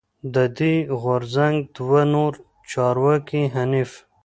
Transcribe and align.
د 0.33 0.35
دوی 0.57 0.75
د 0.85 0.89
غورځنګ 1.01 1.55
دوه 1.75 2.01
نور 2.13 2.33
چارواکی 2.71 3.43
حنیف 3.55 3.91